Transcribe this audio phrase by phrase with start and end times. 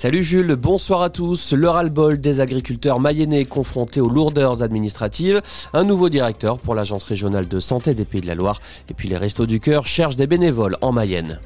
[0.00, 1.52] Salut Jules, bonsoir à tous.
[1.52, 5.42] Le ras-le-bol des agriculteurs mayennais confrontés aux lourdeurs administratives.
[5.72, 8.60] Un nouveau directeur pour l'Agence régionale de santé des Pays de la Loire.
[8.88, 11.40] Et puis les Restos du Cœur cherchent des bénévoles en Mayenne.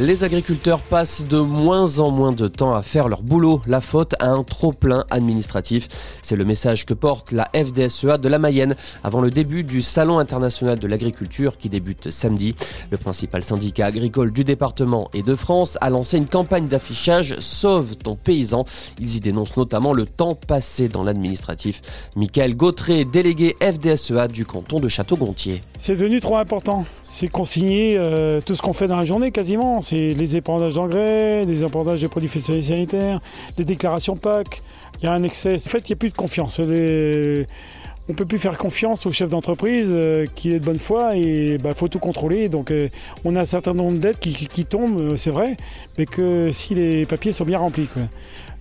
[0.00, 4.14] Les agriculteurs passent de moins en moins de temps à faire leur boulot, la faute
[4.20, 5.88] à un trop-plein administratif.
[6.22, 10.20] C'est le message que porte la FDSEA de la Mayenne avant le début du Salon
[10.20, 12.54] international de l'agriculture qui débute samedi.
[12.92, 17.96] Le principal syndicat agricole du département et de France a lancé une campagne d'affichage Sauve
[17.96, 18.66] ton paysan.
[19.00, 21.82] Ils y dénoncent notamment le temps passé dans l'administratif.
[22.14, 25.60] Michael Gautré, délégué FDSEA du canton de Château-Gontier.
[25.80, 26.84] C'est devenu trop important.
[27.02, 31.46] C'est consigner euh, tout ce qu'on fait dans la journée quasiment c'est les épandages d'engrais,
[31.46, 33.20] les épandages de produits sanitaires,
[33.56, 34.62] les déclarations PAC.
[35.00, 35.54] Il y a un excès.
[35.54, 36.58] En fait, il n'y a plus de confiance.
[36.58, 41.16] On ne peut plus faire confiance au chef d'entreprise euh, qui est de bonne foi
[41.16, 42.48] et il bah, faut tout contrôler.
[42.48, 42.88] Donc euh,
[43.24, 45.56] on a un certain nombre d'aides qui, tombent, euh, c'est vrai,
[45.96, 47.88] mais que si les papiers sont bien remplis.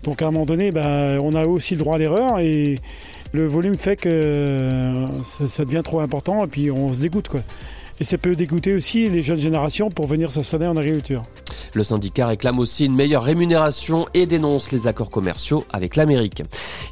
[0.03, 2.79] Donc à un moment donné, bah, on a aussi le droit à l'erreur et
[3.33, 7.29] le volume fait que ça, devient trop important et puis on se dégoûte.
[7.99, 11.23] Et ça peut dégoûter aussi les jeunes générations pour venir s'installer en agriculture.
[11.73, 16.43] Le syndicat réclame aussi une meilleure rémunération et dénonce les accords commerciaux avec l'Amérique.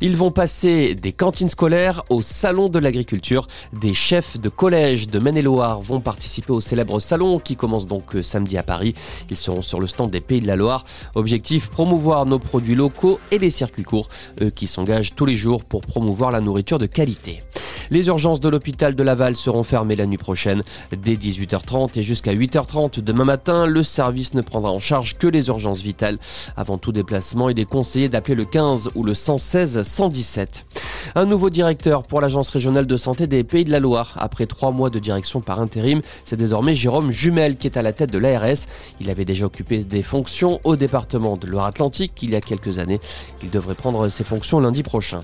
[0.01, 3.47] Ils vont passer des cantines scolaires au salon de l'agriculture.
[3.73, 8.21] Des chefs de collège de Maine-et-Loire vont participer au célèbre salon qui commence donc euh,
[8.21, 8.93] samedi à Paris.
[9.29, 10.85] Ils seront sur le stand des Pays de la Loire.
[11.13, 14.09] Objectif promouvoir nos produits locaux et les circuits courts,
[14.41, 17.43] eux qui s'engagent tous les jours pour promouvoir la nourriture de qualité.
[17.91, 20.63] Les urgences de l'hôpital de Laval seront fermées la nuit prochaine.
[20.91, 25.47] Dès 18h30 et jusqu'à 8h30 demain matin, le service ne prendra en charge que les
[25.47, 26.17] urgences vitales.
[26.57, 30.65] Avant tout déplacement, il est conseillé d'appeler le 15 ou le 116 117.
[31.13, 34.15] Un nouveau directeur pour l'Agence régionale de santé des Pays de la Loire.
[34.19, 37.93] Après trois mois de direction par intérim, c'est désormais Jérôme Jumel qui est à la
[37.93, 38.65] tête de l'ARS.
[38.99, 42.99] Il avait déjà occupé des fonctions au département de Loire-Atlantique il y a quelques années.
[43.43, 45.23] Il devrait prendre ses fonctions lundi prochain.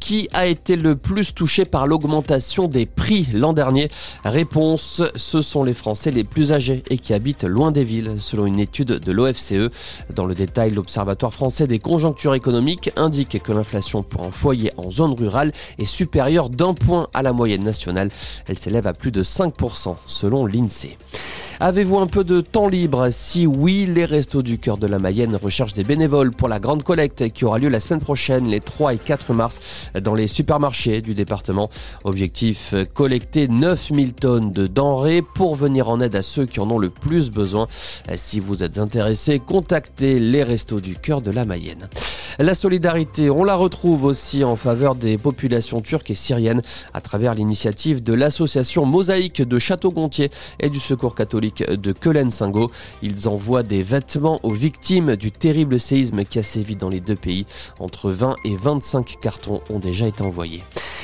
[0.00, 3.90] Qui a été le plus touché par l'augmentation des prix l'an dernier
[4.24, 8.46] Réponse, ce sont les Français les plus âgés et qui habitent loin des villes, selon
[8.46, 9.70] une étude de l'OFCE.
[10.14, 14.90] Dans le détail, l'Observatoire français des conjonctures économiques indique que l'inflation pour un foyer en
[14.90, 18.10] zone rurale est supérieure d'un point à la moyenne nationale.
[18.46, 20.96] Elle s'élève à plus de 5% selon l'INSEE.
[21.58, 23.08] Avez-vous un peu de temps libre?
[23.10, 26.82] Si oui, les Restos du Cœur de la Mayenne recherchent des bénévoles pour la grande
[26.82, 31.00] collecte qui aura lieu la semaine prochaine, les 3 et 4 mars, dans les supermarchés
[31.00, 31.70] du département.
[32.04, 36.78] Objectif collecter 9000 tonnes de denrées pour venir en aide à ceux qui en ont
[36.78, 37.68] le plus besoin.
[38.16, 41.88] Si vous êtes intéressé, contactez les Restos du Cœur de la Mayenne.
[42.38, 46.62] La solidarité, on la retrouve aussi en faveur des populations turques et syriennes
[46.94, 52.70] à travers l'initiative de l'association Mosaïque de Château-Gontier et du Secours catholique de Kelen-Singo.
[53.02, 57.16] Ils envoient des vêtements aux victimes du terrible séisme qui a sévi dans les deux
[57.16, 57.46] pays.
[57.78, 60.62] Entre 20 et 25 cartons ont déjà été envoyés.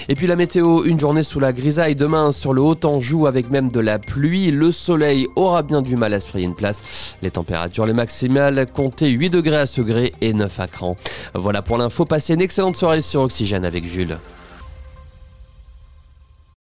[0.09, 3.71] Et puis la météo, une journée sous la grisaille demain sur le Haut-Anjou avec même
[3.71, 4.51] de la pluie.
[4.51, 7.17] Le soleil aura bien du mal à se frayer une place.
[7.23, 10.97] Les températures, les maximales, comptez 8 degrés à Segré et 9 à Cran.
[11.35, 12.05] Voilà pour l'info.
[12.05, 14.19] Passez une excellente soirée sur Oxygène avec Jules.